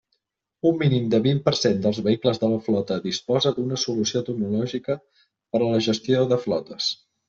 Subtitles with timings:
[0.69, 5.01] Un mínim del vint per cent dels vehicles de la flota disposa d'una solució tecnològica
[5.37, 6.95] per a la gestió de flotes.